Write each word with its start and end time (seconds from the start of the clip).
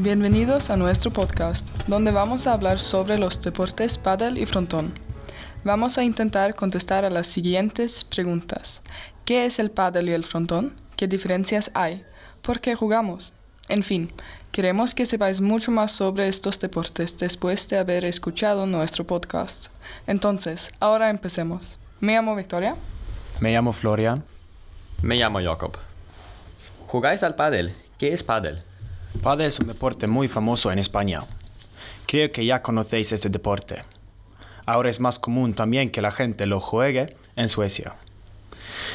Bienvenidos 0.00 0.70
a 0.70 0.76
nuestro 0.76 1.10
podcast, 1.10 1.66
donde 1.88 2.12
vamos 2.12 2.46
a 2.46 2.52
hablar 2.52 2.78
sobre 2.78 3.18
los 3.18 3.42
deportes 3.42 3.98
pádel 3.98 4.38
y 4.38 4.46
frontón. 4.46 4.92
Vamos 5.64 5.98
a 5.98 6.04
intentar 6.04 6.54
contestar 6.54 7.04
a 7.04 7.10
las 7.10 7.26
siguientes 7.26 8.04
preguntas. 8.04 8.80
¿Qué 9.24 9.44
es 9.44 9.58
el 9.58 9.72
pádel 9.72 10.08
y 10.08 10.12
el 10.12 10.22
frontón? 10.22 10.76
¿Qué 10.94 11.08
diferencias 11.08 11.72
hay? 11.74 12.04
¿Por 12.42 12.60
qué 12.60 12.76
jugamos? 12.76 13.32
En 13.68 13.82
fin, 13.82 14.12
queremos 14.52 14.94
que 14.94 15.04
sepáis 15.04 15.40
mucho 15.40 15.72
más 15.72 15.90
sobre 15.90 16.28
estos 16.28 16.60
deportes 16.60 17.18
después 17.18 17.68
de 17.68 17.78
haber 17.78 18.04
escuchado 18.04 18.66
nuestro 18.66 19.04
podcast. 19.04 19.66
Entonces, 20.06 20.70
ahora 20.78 21.10
empecemos. 21.10 21.76
Me 21.98 22.14
llamo 22.14 22.36
Victoria. 22.36 22.76
Me 23.40 23.52
llamo 23.52 23.72
Florian. 23.72 24.22
Me 25.02 25.16
llamo 25.16 25.40
Jacob. 25.40 25.76
¿Jugáis 26.86 27.24
al 27.24 27.34
pádel? 27.34 27.74
¿Qué 27.98 28.12
es 28.12 28.22
pádel? 28.22 28.62
Pádel 29.22 29.48
es 29.48 29.58
un 29.58 29.66
deporte 29.66 30.06
muy 30.06 30.28
famoso 30.28 30.70
en 30.70 30.78
España. 30.78 31.24
Creo 32.06 32.30
que 32.30 32.46
ya 32.46 32.62
conocéis 32.62 33.12
este 33.12 33.28
deporte. 33.28 33.82
Ahora 34.64 34.90
es 34.90 35.00
más 35.00 35.18
común 35.18 35.54
también 35.54 35.90
que 35.90 36.00
la 36.00 36.12
gente 36.12 36.46
lo 36.46 36.60
juegue 36.60 37.16
en 37.34 37.48
Suecia. 37.48 37.96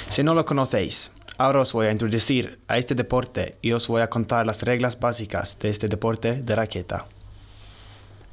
Si 0.10 0.24
no 0.24 0.34
lo 0.34 0.46
conocéis, 0.46 1.12
ahora 1.38 1.60
os 1.60 1.74
voy 1.74 1.88
a 1.88 1.92
introducir 1.92 2.60
a 2.68 2.78
este 2.78 2.96
deporte 2.96 3.58
y 3.62 3.74
os 3.74 3.88
voy 3.88 4.02
a 4.02 4.10
contar 4.10 4.46
las 4.46 4.62
reglas 4.62 4.98
básicas 5.00 5.60
de 5.60 5.70
este 5.70 5.90
deporte 5.90 6.42
de 6.42 6.56
raqueta. 6.56 7.06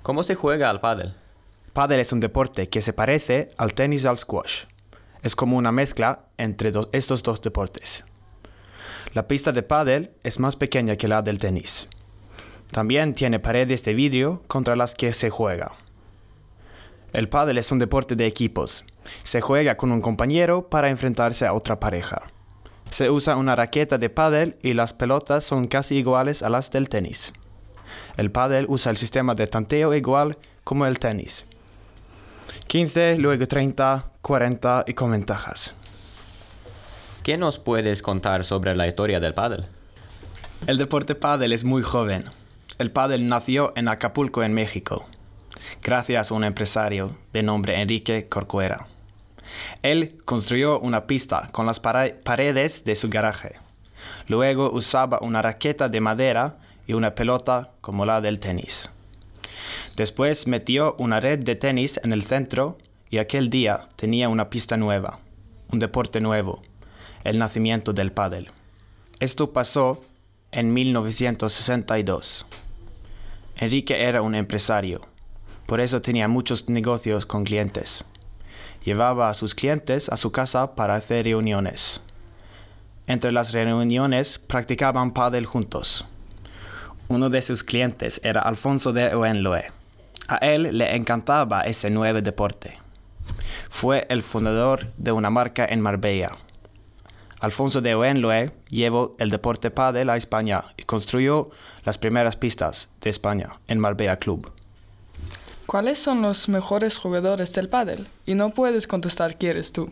¿Cómo 0.03 0.23
se 0.23 0.37
juega 0.37 0.71
al 0.71 0.81
pádel? 0.81 1.15
Pádel 1.73 2.01
es 2.01 2.13
un 2.13 2.21
deporte 2.21 2.69
que 2.69 2.83
se 2.83 2.93
parece 2.93 3.51
al 3.59 3.75
tenis 3.75 4.05
y 4.05 4.07
al 4.07 4.19
squash. 4.19 4.65
Es 5.23 5.35
como 5.35 5.57
una 5.57 5.73
mezcla 5.73 6.27
entre 6.39 6.73
estos 6.93 7.23
dos 7.23 7.43
deportes. 7.43 8.05
La 9.13 9.27
pista 9.27 9.51
de 9.51 9.65
pádel 9.65 10.13
es 10.23 10.39
más 10.39 10.55
pequeña 10.55 10.95
que 10.95 11.09
la 11.09 11.21
del 11.23 11.39
tenis. 11.39 11.89
También 12.71 13.13
tiene 13.13 13.41
paredes 13.41 13.83
de 13.83 13.93
vidrio 13.93 14.41
contra 14.47 14.77
las 14.77 14.95
que 14.95 15.13
se 15.13 15.31
juega. 15.31 15.73
El 17.13 17.29
pádel 17.29 17.59
es 17.59 17.73
un 17.73 17.81
deporte 17.81 18.15
de 18.15 18.27
equipos. 18.27 18.85
Se 19.25 19.41
juega 19.41 19.77
con 19.77 19.91
un 19.91 20.01
compañero 20.01 20.69
para 20.69 20.91
enfrentarse 20.91 21.45
a 21.45 21.55
otra 21.55 21.81
pareja. 21.81 22.23
Se 22.89 23.11
usa 23.11 23.37
una 23.37 23.57
raqueta 23.57 23.99
de 23.99 24.11
pádel 24.11 24.57
y 24.63 24.75
las 24.75 24.93
pelotas 24.93 25.43
son 25.43 25.67
casi 25.67 25.97
iguales 25.97 26.45
a 26.45 26.49
las 26.49 26.71
del 26.71 26.89
tenis. 26.89 27.33
El 28.17 28.31
pádel 28.31 28.67
usa 28.69 28.91
el 28.91 28.97
sistema 28.97 29.35
de 29.35 29.49
tanteo 29.49 29.93
igual 29.93 30.39
como 30.63 30.87
el 30.87 31.01
tenis. 31.01 31.45
15, 32.69 33.19
luego 33.19 33.45
30, 33.45 34.13
40 34.23 34.85
y 34.87 34.95
con 34.95 35.11
ventajas. 35.11 35.75
¿Qué 37.31 37.39
nos 37.39 37.61
puedes 37.61 38.03
contar 38.03 38.43
sobre 38.43 38.75
la 38.75 38.89
historia 38.89 39.21
del 39.21 39.35
pádel? 39.35 39.67
El 40.67 40.79
deporte 40.79 41.15
pádel 41.15 41.53
es 41.53 41.63
muy 41.63 41.81
joven. 41.81 42.25
El 42.79 42.91
pádel 42.91 43.29
nació 43.29 43.73
en 43.77 43.87
Acapulco, 43.87 44.43
en 44.43 44.53
México, 44.53 45.07
gracias 45.81 46.33
a 46.33 46.35
un 46.35 46.43
empresario 46.43 47.17
de 47.33 47.45
nombre 47.45 47.81
Enrique 47.81 48.27
Corcuera. 48.29 48.89
Él 49.81 50.19
construyó 50.25 50.81
una 50.81 51.07
pista 51.07 51.49
con 51.53 51.67
las 51.67 51.79
paredes 51.79 52.83
de 52.85 52.97
su 52.97 53.09
garaje. 53.09 53.61
Luego 54.27 54.69
usaba 54.73 55.21
una 55.23 55.41
raqueta 55.41 55.89
de 55.89 56.01
madera 56.01 56.59
y 56.89 56.95
una 56.95 57.15
pelota 57.15 57.71
como 57.81 58.07
la 58.07 58.21
del 58.21 58.41
tenis. 58.41 58.91
Después 59.95 60.49
metió 60.49 60.97
una 60.99 61.21
red 61.21 61.39
de 61.39 61.55
tenis 61.55 62.01
en 62.03 62.13
el 62.13 62.25
centro 62.25 62.77
y 63.09 63.19
aquel 63.19 63.51
día 63.51 63.87
tenía 63.95 64.29
una 64.29 64.51
pista 64.51 64.77
nueva, 64.77 65.21
un 65.71 65.79
deporte 65.79 66.21
nuevo, 66.21 66.65
el 67.25 67.39
nacimiento 67.39 67.93
del 67.93 68.13
pádel. 68.13 68.51
Esto 69.19 69.53
pasó 69.53 70.01
en 70.53 70.73
1962. 70.73 72.47
Enrique 73.57 74.05
era 74.05 74.23
un 74.23 74.35
empresario, 74.35 75.03
por 75.67 75.81
eso 75.81 76.01
tenía 76.01 76.27
muchos 76.27 76.69
negocios 76.69 77.27
con 77.27 77.45
clientes. 77.45 78.05
Llevaba 78.85 79.29
a 79.29 79.35
sus 79.35 79.55
clientes 79.55 80.09
a 80.09 80.17
su 80.17 80.33
casa 80.33 80.75
para 80.75 80.95
hacer 80.95 81.27
reuniones. 81.27 82.01
Entre 83.07 83.31
las 83.31 83.53
reuniones 83.53 84.39
practicaban 84.39 85.13
pádel 85.13 85.45
juntos. 85.45 86.07
Uno 87.09 87.29
de 87.29 87.43
sus 87.43 87.63
clientes 87.63 88.21
era 88.25 88.41
Alfonso 88.41 88.93
de 88.93 89.15
Oenloe. 89.15 89.73
A 90.29 90.37
él 90.39 90.79
le 90.79 90.97
encantaba 90.97 91.63
ese 91.63 91.91
nuevo 91.91 92.21
deporte. 92.21 92.79
Fue 93.69 94.07
el 94.09 94.23
fundador 94.23 94.87
de 94.97 95.13
una 95.13 95.29
marca 95.29 95.67
en 95.67 95.81
Marbella. 95.81 96.31
Alfonso 97.41 97.81
de 97.81 97.95
Oenloe 97.95 98.53
llevó 98.69 99.17
el 99.19 99.31
deporte 99.31 99.71
pádel 99.71 100.11
a 100.11 100.17
España 100.17 100.63
y 100.77 100.83
construyó 100.83 101.51
las 101.85 101.97
primeras 101.97 102.37
pistas 102.37 102.89
de 103.01 103.09
España 103.09 103.61
en 103.67 103.81
Marbella 103.81 104.19
Club. 104.19 104.53
¿Cuáles 105.65 105.99
son 105.99 106.21
los 106.21 106.49
mejores 106.49 106.99
jugadores 106.99 107.53
del 107.55 107.69
pádel? 107.69 108.09
Y 108.27 108.35
no 108.35 108.51
puedes 108.51 108.87
contestar 108.87 109.39
quién 109.39 109.53
eres 109.53 109.73
tú. 109.73 109.91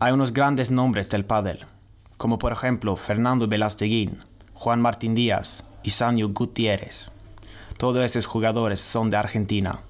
Hay 0.00 0.12
unos 0.12 0.32
grandes 0.32 0.70
nombres 0.70 1.08
del 1.08 1.24
pádel, 1.24 1.64
como 2.16 2.38
por 2.38 2.52
ejemplo 2.52 2.96
Fernando 2.96 3.48
Velasteguín, 3.48 4.18
Juan 4.52 4.82
Martín 4.82 5.14
Díaz 5.14 5.62
y 5.82 5.90
Sanio 5.90 6.28
Gutiérrez. 6.28 7.10
Todos 7.78 8.04
esos 8.04 8.26
jugadores 8.26 8.80
son 8.80 9.08
de 9.08 9.16
Argentina. 9.16 9.80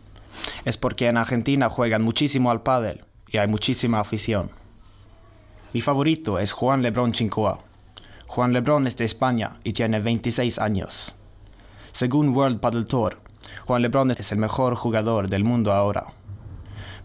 Es 0.65 0.77
porque 0.77 1.09
en 1.09 1.17
Argentina 1.17 1.69
juegan 1.69 2.03
muchísimo 2.03 2.53
al 2.53 2.63
pádel 2.63 3.05
y 3.29 3.39
hay 3.39 3.49
muchísima 3.49 3.99
afición. 3.99 4.60
Mi 5.73 5.81
favorito 5.81 6.41
es 6.41 6.53
Juan 6.53 6.83
Lebrón 6.83 7.13
Chincoa. 7.13 7.61
Juan 8.27 8.53
Lebrón 8.53 8.89
es 8.89 8.97
de 8.97 9.05
España 9.05 9.61
y 9.63 9.73
tiene 9.73 10.01
26 10.01 10.59
años. 10.59 11.15
Según 11.93 12.31
World 12.31 12.59
Padel 12.59 12.87
Tour, 12.87 13.21
Juan 13.67 13.83
Lebrón 13.83 14.11
es 14.11 14.33
el 14.33 14.39
mejor 14.39 14.75
jugador 14.75 15.29
del 15.29 15.45
mundo 15.45 15.73
ahora. 15.73 16.13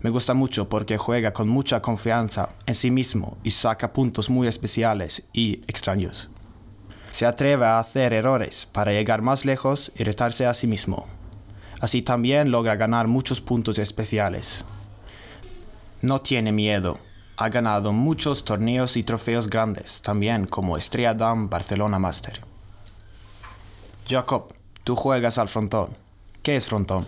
Me 0.02 0.10
gusta 0.10 0.34
mucho 0.34 0.68
porque 0.68 0.98
juega 0.98 1.32
con 1.32 1.48
mucha 1.48 1.80
confianza 1.80 2.50
en 2.66 2.74
sí 2.74 2.90
mismo 2.90 3.38
y 3.44 3.52
saca 3.52 3.94
puntos 3.94 4.32
muy 4.32 4.48
especiales 4.48 5.28
y 5.32 5.62
extraños. 5.68 6.30
Se 7.12 7.28
atreve 7.28 7.66
a 7.66 7.78
hacer 7.78 8.14
errores 8.14 8.66
para 8.66 8.92
llegar 8.94 9.22
más 9.22 9.46
lejos 9.46 9.92
y 9.96 10.04
retarse 10.04 10.48
a 10.48 10.56
sí 10.56 10.66
mismo. 10.66 11.06
Así 11.82 12.02
también 12.02 12.50
logra 12.50 12.76
ganar 12.78 13.08
muchos 13.08 13.42
puntos 13.42 13.78
especiales. 13.78 14.66
No 16.02 16.18
tiene 16.18 16.52
miedo. 16.52 17.00
Ha 17.38 17.50
ganado 17.50 17.92
muchos 17.92 18.46
torneos 18.46 18.96
y 18.96 19.04
trofeos 19.04 19.50
grandes, 19.50 20.02
también 20.02 20.46
como 20.46 20.78
Estrella 20.78 21.14
Damm 21.14 21.50
Barcelona 21.50 22.00
Master. 22.00 22.40
Jacob, 24.08 24.54
tú 24.86 24.96
juegas 24.96 25.38
al 25.38 25.50
frontón. 25.50 25.98
¿Qué 26.44 26.56
es 26.56 26.68
frontón? 26.68 27.06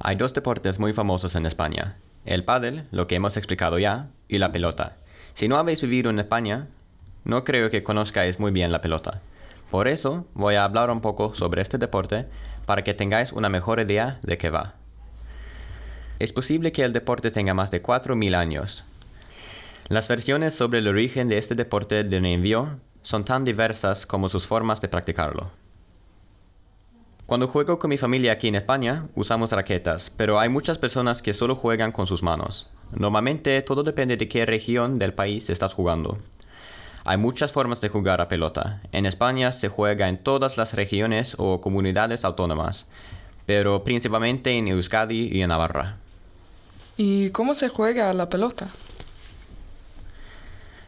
Hay 0.00 0.16
dos 0.16 0.32
deportes 0.32 0.78
muy 0.78 0.94
famosos 0.94 1.36
en 1.36 1.44
España. 1.44 1.96
El 2.24 2.44
pádel, 2.44 2.88
lo 2.92 3.06
que 3.06 3.16
hemos 3.16 3.36
explicado 3.36 3.78
ya, 3.78 4.08
y 4.26 4.38
la 4.38 4.52
pelota. 4.52 4.96
Si 5.34 5.48
no 5.48 5.58
habéis 5.58 5.82
vivido 5.82 6.08
en 6.08 6.18
España, 6.18 6.68
no 7.24 7.44
creo 7.44 7.70
que 7.70 7.82
conozcáis 7.82 8.40
muy 8.40 8.52
bien 8.52 8.72
la 8.72 8.80
pelota. 8.80 9.20
Por 9.70 9.86
eso 9.86 10.26
voy 10.32 10.54
a 10.54 10.64
hablar 10.64 10.90
un 10.90 11.00
poco 11.00 11.34
sobre 11.34 11.60
este 11.60 11.76
deporte 11.76 12.26
para 12.64 12.84
que 12.84 12.94
tengáis 12.94 13.32
una 13.32 13.48
mejor 13.50 13.80
idea 13.80 14.18
de 14.22 14.38
qué 14.38 14.48
va. 14.48 14.76
Es 16.22 16.32
posible 16.32 16.70
que 16.70 16.84
el 16.84 16.92
deporte 16.92 17.32
tenga 17.32 17.52
más 17.52 17.72
de 17.72 17.82
4.000 17.82 18.36
años. 18.36 18.84
Las 19.88 20.06
versiones 20.06 20.54
sobre 20.54 20.78
el 20.78 20.86
origen 20.86 21.28
de 21.28 21.36
este 21.36 21.56
deporte 21.56 22.04
de 22.04 22.16
envío 22.16 22.78
son 23.02 23.24
tan 23.24 23.44
diversas 23.44 24.06
como 24.06 24.28
sus 24.28 24.46
formas 24.46 24.80
de 24.80 24.86
practicarlo. 24.86 25.50
Cuando 27.26 27.48
juego 27.48 27.80
con 27.80 27.90
mi 27.90 27.98
familia 27.98 28.34
aquí 28.34 28.46
en 28.46 28.54
España, 28.54 29.08
usamos 29.16 29.50
raquetas, 29.50 30.10
pero 30.16 30.38
hay 30.38 30.48
muchas 30.48 30.78
personas 30.78 31.22
que 31.22 31.34
solo 31.34 31.56
juegan 31.56 31.90
con 31.90 32.06
sus 32.06 32.22
manos. 32.22 32.70
Normalmente 32.92 33.60
todo 33.62 33.82
depende 33.82 34.16
de 34.16 34.28
qué 34.28 34.46
región 34.46 35.00
del 35.00 35.14
país 35.14 35.50
estás 35.50 35.74
jugando. 35.74 36.18
Hay 37.04 37.16
muchas 37.16 37.50
formas 37.50 37.80
de 37.80 37.88
jugar 37.88 38.20
a 38.20 38.28
pelota. 38.28 38.80
En 38.92 39.06
España 39.06 39.50
se 39.50 39.66
juega 39.66 40.08
en 40.08 40.18
todas 40.18 40.56
las 40.56 40.74
regiones 40.74 41.34
o 41.38 41.60
comunidades 41.60 42.24
autónomas, 42.24 42.86
pero 43.44 43.82
principalmente 43.82 44.52
en 44.52 44.68
Euskadi 44.68 45.26
y 45.26 45.42
en 45.42 45.48
Navarra. 45.48 45.98
¿Y 46.96 47.30
cómo 47.30 47.54
se 47.54 47.68
juega 47.68 48.12
la 48.12 48.28
pelota? 48.28 48.68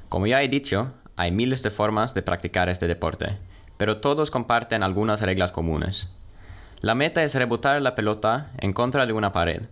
Como 0.08 0.26
ya 0.26 0.42
he 0.42 0.48
dicho, 0.48 0.92
hay 1.16 1.32
miles 1.32 1.62
de 1.62 1.70
formas 1.70 2.14
de 2.14 2.22
practicar 2.22 2.68
este 2.68 2.86
deporte, 2.86 3.38
pero 3.76 3.98
todos 3.98 4.30
comparten 4.30 4.82
algunas 4.82 5.20
reglas 5.22 5.50
comunes. 5.50 6.08
La 6.80 6.94
meta 6.94 7.24
es 7.24 7.34
rebotar 7.34 7.80
la 7.80 7.94
pelota 7.94 8.50
en 8.58 8.72
contra 8.72 9.06
de 9.06 9.12
una 9.12 9.32
pared. 9.32 9.62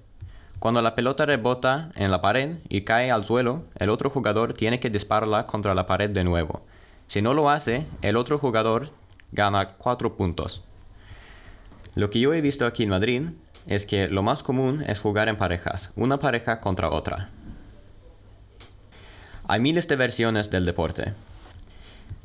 Cuando 0.58 0.81
la 0.81 0.94
pelota 0.94 1.26
rebota 1.26 1.90
en 1.96 2.11
la 2.11 2.20
pared 2.20 2.58
y 2.69 2.82
cae 2.82 3.11
al 3.11 3.25
suelo, 3.25 3.64
el 3.76 3.90
otro 3.90 4.08
jugador 4.08 4.55
tiene 4.55 4.81
que 4.81 4.90
dispararla 4.90 5.46
contra 5.46 5.75
la 5.75 5.87
pared 5.87 6.08
de 6.08 6.25
nuevo. 6.25 6.62
Si 7.08 7.20
no 7.20 7.35
lo 7.35 7.50
hace, 7.50 7.87
el 8.00 8.17
otro 8.17 8.38
jugador 8.38 8.90
gana 9.32 9.75
4 9.75 10.17
puntos. 10.17 10.62
Lo 11.94 12.08
que 12.08 12.20
yo 12.20 12.32
he 12.32 12.40
visto 12.40 12.64
aquí 12.64 12.85
en 12.85 12.90
Madrid 12.90 13.23
es 13.67 13.87
que 13.87 14.09
lo 14.09 14.23
más 14.23 14.43
común 14.43 14.85
es 14.87 15.00
jugar 15.00 15.29
en 15.29 15.37
parejas, 15.37 15.93
una 15.97 16.19
pareja 16.19 16.61
contra 16.61 16.91
otra. 16.91 17.31
Hay 19.49 19.61
miles 19.61 19.88
de 19.88 19.97
versiones 19.97 20.50
del 20.50 20.64
deporte. 20.64 21.14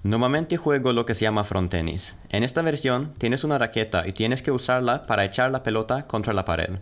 Normalmente 0.04 0.57
juego 0.57 0.94
lo 0.94 1.06
que 1.06 1.16
se 1.16 1.24
llama 1.24 1.44
frontenis. 1.44 2.16
En 2.30 2.44
esta 2.44 2.62
versión 2.62 3.13
tienes 3.18 3.44
una 3.44 3.57
raqueta 3.57 4.07
y 4.07 4.13
tienes 4.13 4.42
que 4.42 4.51
usarla 4.51 5.06
para 5.06 5.25
echar 5.25 5.51
la 5.51 5.63
pelota 5.63 6.07
contra 6.07 6.34
la 6.34 6.45
pared. 6.45 6.80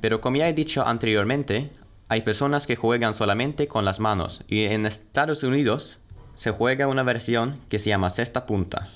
Pero 0.00 0.20
como 0.20 0.38
ya 0.38 0.48
he 0.48 0.52
dicho 0.52 0.86
anteriormente, 0.86 1.70
hay 2.08 2.22
personas 2.22 2.66
que 2.66 2.76
juegan 2.76 3.14
solamente 3.14 3.68
con 3.68 3.84
las 3.84 4.00
manos 4.00 4.42
y 4.48 4.64
en 4.64 4.86
Estados 4.86 5.42
Unidos 5.42 5.98
se 6.34 6.50
juega 6.50 6.88
una 6.88 7.02
versión 7.02 7.60
que 7.68 7.78
se 7.78 7.90
llama 7.90 8.10
cesta 8.10 8.46
punta. 8.46 8.88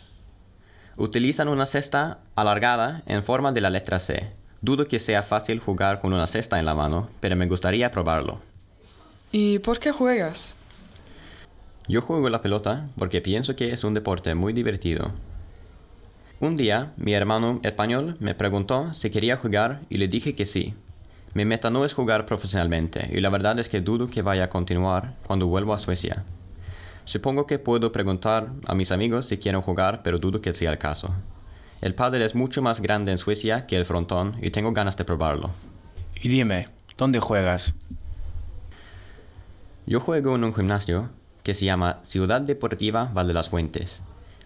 Utilizan 0.96 1.48
una 1.48 1.66
cesta 1.66 2.18
alargada 2.34 3.02
en 3.06 3.22
forma 3.22 3.52
de 3.52 3.60
la 3.60 3.70
letra 3.70 3.98
C. 3.98 4.39
Dudo 4.62 4.86
que 4.86 4.98
sea 4.98 5.22
fácil 5.22 5.58
jugar 5.58 6.00
con 6.00 6.12
una 6.12 6.26
cesta 6.26 6.58
en 6.58 6.66
la 6.66 6.74
mano, 6.74 7.08
pero 7.20 7.34
me 7.34 7.46
gustaría 7.46 7.90
probarlo. 7.90 8.40
¿Y 9.32 9.58
por 9.60 9.78
qué 9.78 9.90
juegas? 9.90 10.54
Yo 11.88 12.02
juego 12.02 12.28
la 12.28 12.42
pelota 12.42 12.88
porque 12.98 13.20
pienso 13.20 13.56
que 13.56 13.72
es 13.72 13.84
un 13.84 13.94
deporte 13.94 14.34
muy 14.34 14.52
divertido. 14.52 15.12
Un 16.40 16.56
día, 16.56 16.92
mi 16.96 17.14
hermano 17.14 17.60
español 17.62 18.16
me 18.20 18.34
preguntó 18.34 18.92
si 18.94 19.10
quería 19.10 19.36
jugar 19.36 19.80
y 19.88 19.98
le 19.98 20.08
dije 20.08 20.34
que 20.34 20.46
sí. 20.46 20.74
Mi 21.32 21.44
meta 21.44 21.70
no 21.70 21.84
es 21.84 21.94
jugar 21.94 22.26
profesionalmente 22.26 23.08
y 23.12 23.20
la 23.20 23.30
verdad 23.30 23.58
es 23.58 23.68
que 23.68 23.80
dudo 23.80 24.10
que 24.10 24.22
vaya 24.22 24.44
a 24.44 24.48
continuar 24.48 25.16
cuando 25.26 25.46
vuelva 25.46 25.76
a 25.76 25.78
Suecia. 25.78 26.24
Supongo 27.04 27.46
que 27.46 27.58
puedo 27.58 27.92
preguntar 27.92 28.52
a 28.66 28.74
mis 28.74 28.92
amigos 28.92 29.26
si 29.26 29.38
quieren 29.38 29.60
jugar, 29.62 30.02
pero 30.02 30.18
dudo 30.18 30.40
que 30.40 30.54
sea 30.54 30.70
el 30.70 30.78
caso. 30.78 31.10
El 31.80 31.94
pádel 31.94 32.22
es 32.22 32.34
mucho 32.34 32.62
más 32.62 32.80
grande 32.80 33.12
en 33.12 33.18
Suecia 33.18 33.66
que 33.66 33.76
el 33.76 33.84
frontón 33.84 34.36
y 34.40 34.50
tengo 34.50 34.72
ganas 34.72 34.96
de 34.96 35.04
probarlo. 35.04 35.50
Y 36.22 36.28
dime, 36.28 36.68
¿dónde 36.96 37.20
juegas? 37.20 37.74
Yo 39.86 40.00
juego 40.00 40.36
en 40.36 40.44
un 40.44 40.54
gimnasio 40.54 41.10
que 41.42 41.54
se 41.54 41.64
llama 41.64 41.98
Ciudad 42.02 42.40
Deportiva 42.40 43.10
Valle 43.14 43.28
de 43.28 43.34
las 43.34 43.48
Fuentes. 43.48 44.00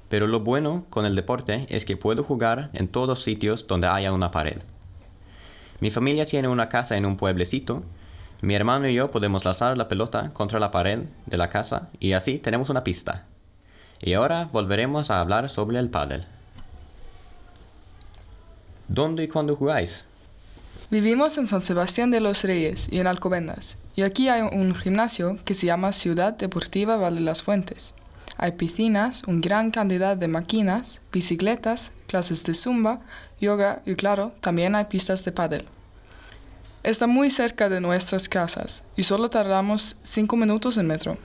Pero 0.09 0.27
lo 0.27 0.41
bueno 0.41 0.85
con 0.91 1.07
el 1.07 1.17
deporte 1.17 1.67
es 1.69 1.85
que 1.85 1.97
puedo 1.97 2.23
jugar 2.23 2.71
en 2.73 2.89
todos 2.89 3.23
sitios 3.23 3.67
donde 3.67 3.89
haya 3.89 4.13
una 4.13 4.31
pared. 4.31 4.59
Mi 5.81 5.91
familia 5.91 6.27
tiene 6.27 6.49
una 6.49 6.69
casa 6.69 6.97
en 6.97 7.05
un 7.05 7.17
pueblecito 7.17 7.83
mi 8.45 8.55
hermano 8.55 8.87
y 8.87 8.95
yo 8.95 9.11
podemos 9.11 9.47
lanzar 9.47 9.79
la 9.79 9.89
pelota 9.89 10.31
contra 10.35 10.61
la 10.61 10.71
pared 10.71 11.01
de 11.25 11.37
la 11.39 11.49
casa 11.49 11.89
y 11.99 12.13
así 12.13 12.39
tenemos 12.39 12.69
una 12.69 12.85
pista. 12.85 13.25
Y 14.03 14.13
ahora 14.13 14.49
volveremos 14.53 15.11
a 15.11 15.21
hablar 15.21 15.49
sobre 15.49 15.79
el 15.79 15.89
pádel. 15.89 16.27
¿Dónde 18.89 19.25
y 19.25 19.29
cuándo 19.29 19.57
jugáis? 19.57 20.05
Vivimos 20.91 21.39
en 21.39 21.47
San 21.47 21.63
Sebastián 21.63 22.11
de 22.11 22.21
los 22.21 22.45
Reyes 22.45 22.89
y 22.91 22.99
en 22.99 23.07
Alcobendas, 23.07 23.79
y 23.97 24.03
aquí 24.03 24.29
hay 24.29 24.43
un 24.43 24.75
gimnasio 24.75 25.39
que 25.45 25.55
se 25.55 25.67
llama 25.67 25.93
Ciudad 25.93 26.35
Deportiva 26.35 26.97
Valle 26.97 27.21
las 27.21 27.43
Fuentes. 27.43 27.95
Hay 28.37 28.53
piscinas, 28.53 29.23
una 29.27 29.41
gran 29.41 29.71
cantidad 29.71 30.17
de 30.17 30.29
máquinas, 30.29 31.01
bicicletas, 31.13 31.93
clases 32.07 32.45
de 32.45 32.55
zumba, 32.55 33.01
yoga 33.41 33.83
y 33.87 33.95
claro, 33.95 34.33
también 34.41 34.75
hay 34.75 34.85
pistas 34.85 35.25
de 35.25 35.33
pádel. 35.33 35.67
Está 36.83 37.07
muy 37.07 37.31
cerca 37.31 37.71
de 37.71 37.81
nuestras 37.81 38.29
casas 38.29 38.85
y 38.97 39.05
solo 39.05 39.31
tardamos 39.31 39.97
5 40.03 40.37
minutos 40.37 40.77
en 40.77 40.87
metro. 40.87 41.17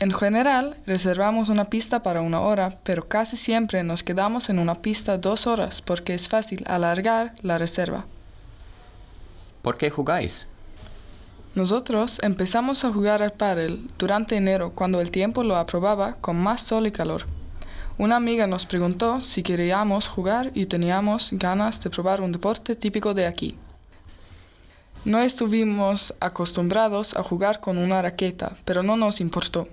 En 0.00 0.12
general, 0.12 0.76
reservamos 0.86 1.48
una 1.48 1.66
pista 1.66 2.02
para 2.02 2.20
una 2.20 2.40
hora, 2.40 2.78
pero 2.82 3.06
casi 3.06 3.36
siempre 3.36 3.84
nos 3.84 4.02
quedamos 4.02 4.50
en 4.50 4.58
una 4.58 4.82
pista 4.82 5.18
dos 5.18 5.46
horas 5.46 5.80
porque 5.80 6.14
es 6.14 6.28
fácil 6.28 6.64
alargar 6.66 7.32
la 7.42 7.58
reserva. 7.58 8.06
¿Por 9.62 9.78
qué 9.78 9.90
jugáis? 9.90 10.46
Nosotros 11.54 12.18
empezamos 12.24 12.84
a 12.84 12.92
jugar 12.92 13.22
al 13.22 13.32
pádel 13.32 13.88
durante 13.96 14.34
enero 14.36 14.72
cuando 14.74 15.00
el 15.00 15.12
tiempo 15.12 15.44
lo 15.44 15.56
aprobaba 15.56 16.14
con 16.14 16.36
más 16.36 16.60
sol 16.60 16.88
y 16.88 16.90
calor. 16.90 17.26
Una 17.96 18.16
amiga 18.16 18.48
nos 18.48 18.66
preguntó 18.66 19.22
si 19.22 19.44
queríamos 19.44 20.08
jugar 20.08 20.50
y 20.54 20.66
teníamos 20.66 21.30
ganas 21.32 21.80
de 21.80 21.90
probar 21.90 22.20
un 22.20 22.32
deporte 22.32 22.74
típico 22.74 23.14
de 23.14 23.26
aquí. 23.26 23.56
No 25.04 25.20
estuvimos 25.20 26.12
acostumbrados 26.18 27.14
a 27.14 27.22
jugar 27.22 27.60
con 27.60 27.78
una 27.78 28.02
raqueta, 28.02 28.56
pero 28.64 28.82
no 28.82 28.96
nos 28.96 29.20
importó. 29.20 29.68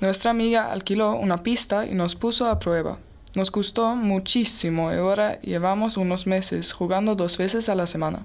Nuestra 0.00 0.30
amiga 0.30 0.70
alquiló 0.72 1.14
una 1.16 1.42
pista 1.42 1.86
y 1.86 1.94
nos 1.94 2.14
puso 2.14 2.46
a 2.46 2.58
prueba. 2.58 2.98
Nos 3.34 3.50
gustó 3.50 3.96
muchísimo 3.96 4.92
y 4.92 4.96
ahora 4.96 5.40
llevamos 5.40 5.96
unos 5.96 6.26
meses 6.26 6.72
jugando 6.72 7.16
dos 7.16 7.36
veces 7.36 7.68
a 7.68 7.74
la 7.74 7.86
semana. 7.86 8.24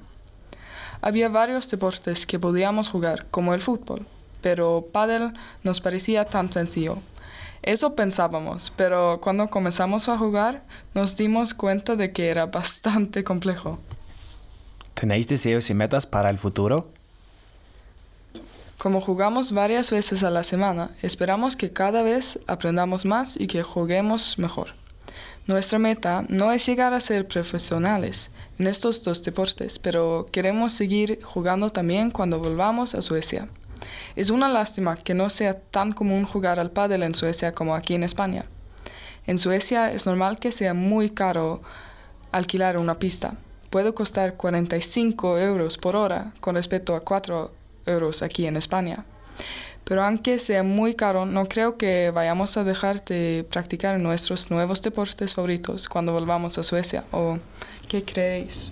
Había 1.02 1.30
varios 1.30 1.70
deportes 1.70 2.28
que 2.28 2.40
podíamos 2.40 2.90
jugar, 2.90 3.26
como 3.32 3.54
el 3.54 3.62
fútbol, 3.62 4.06
pero 4.42 4.88
pádel 4.92 5.34
nos 5.64 5.82
parecía 5.82 6.26
tan 6.26 6.52
sencillo. 6.52 6.98
Eso 7.62 7.96
pensábamos, 7.96 8.72
pero 8.76 9.20
cuando 9.22 9.50
comenzamos 9.50 10.10
a 10.10 10.18
jugar 10.18 10.64
nos 10.94 11.18
dimos 11.18 11.54
cuenta 11.54 11.96
de 11.96 12.12
que 12.12 12.30
era 12.30 12.46
bastante 12.46 13.24
complejo. 13.24 13.80
¿Tenéis 14.94 15.28
deseos 15.28 15.70
y 15.70 15.74
metas 15.74 16.06
para 16.06 16.30
el 16.30 16.38
futuro? 16.38 16.92
Como 18.80 19.02
jugamos 19.02 19.52
varias 19.52 19.92
veces 19.92 20.24
a 20.24 20.30
la 20.30 20.46
semana, 20.46 20.92
esperamos 21.02 21.58
que 21.58 21.74
cada 21.74 22.02
vez 22.02 22.40
aprendamos 22.48 23.04
más 23.04 23.36
y 23.36 23.48
que 23.48 23.62
juguemos 23.62 24.40
mejor. 24.40 24.70
Nuestra 25.48 25.80
meta 25.80 26.24
no 26.30 26.54
es 26.54 26.66
llegar 26.66 26.94
a 26.94 27.02
ser 27.02 27.28
profesionales 27.28 28.32
en 28.58 28.68
estos 28.68 29.04
dos 29.04 29.22
deportes, 29.22 29.80
pero 29.80 30.28
queremos 30.32 30.72
seguir 30.72 31.22
jugando 31.22 31.70
también 31.70 32.10
cuando 32.10 32.40
volvamos 32.40 32.96
a 32.96 33.02
Suecia. 33.02 33.50
Es 34.16 34.30
una 34.30 34.48
lástima 34.48 34.96
que 34.96 35.14
no 35.14 35.30
sea 35.30 35.60
tan 35.60 35.92
común 35.92 36.24
jugar 36.24 36.58
al 36.58 36.72
pádel 36.72 37.04
en 37.04 37.16
Suecia 37.16 37.52
como 37.52 37.76
aquí 37.76 37.96
en 37.96 38.04
España. 38.04 38.46
En 39.28 39.40
Suecia 39.40 39.92
es 39.92 40.06
normal 40.06 40.40
que 40.40 40.54
sea 40.54 40.74
muy 40.74 41.10
caro 41.10 41.62
alquilar 42.32 42.78
una 42.78 42.98
pista 42.98 43.36
puede 43.70 43.94
costar 43.94 44.36
45 44.36 45.38
euros 45.38 45.78
por 45.78 45.96
hora 45.96 46.34
con 46.40 46.56
respecto 46.56 46.96
a 46.96 47.02
4 47.02 47.52
euros 47.86 48.22
aquí 48.22 48.46
en 48.46 48.58
España. 48.58 49.06
Pero 49.84 50.04
aunque 50.04 50.38
sea 50.40 50.62
muy 50.62 50.94
caro, 50.94 51.26
no 51.26 51.48
creo 51.48 51.78
que 51.78 52.12
vayamos 52.12 52.58
a 52.58 52.64
dejar 52.64 53.04
de 53.06 53.46
practicar 53.50 54.00
nuestros 54.00 54.52
nuevos 54.52 54.82
deportes 54.82 55.34
favoritos 55.34 55.90
cuando 55.90 56.14
volvamos 56.14 56.58
a 56.58 56.64
Suecia. 56.64 57.04
¿O 57.12 57.40
qué 57.88 58.04
creéis? 58.04 58.72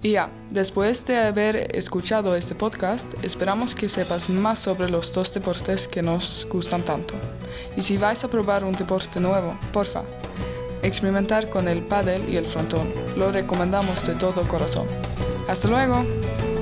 Y 0.00 0.12
ya, 0.12 0.30
después 0.50 1.04
de 1.06 1.18
haber 1.18 1.76
escuchado 1.76 2.36
este 2.36 2.54
podcast, 2.54 3.12
esperamos 3.24 3.74
que 3.74 3.88
sepas 3.88 4.30
más 4.30 4.60
sobre 4.60 4.88
los 4.88 5.12
dos 5.12 5.34
deportes 5.34 5.88
que 5.88 6.02
nos 6.02 6.46
gustan 6.48 6.82
tanto. 6.84 7.14
Y 7.76 7.82
si 7.82 7.98
vais 7.98 8.22
a 8.22 8.28
probar 8.28 8.62
un 8.62 8.74
deporte 8.74 9.18
nuevo, 9.18 9.58
porfa, 9.72 10.02
experimentar 10.82 11.50
con 11.50 11.66
el 11.66 11.82
paddle 11.82 12.30
y 12.30 12.36
el 12.36 12.46
frontón. 12.46 12.90
Lo 13.16 13.32
recomendamos 13.32 14.06
de 14.06 14.14
todo 14.14 14.46
corazón. 14.48 14.86
Hasta 15.48 15.68
luego. 15.68 16.04